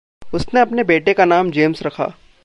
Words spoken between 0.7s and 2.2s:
बेटे का नाम जेम्स रखा।